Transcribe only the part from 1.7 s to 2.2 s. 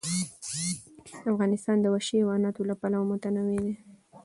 د وحشي